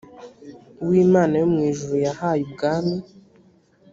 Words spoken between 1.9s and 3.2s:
yahaye ubwami